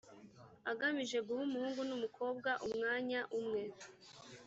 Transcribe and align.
agamije 0.71 1.17
guha 1.25 1.41
umuhungu 1.47 1.81
n’umukobwa 1.89 2.49
umwanya 2.65 3.21
umwe 3.39 3.61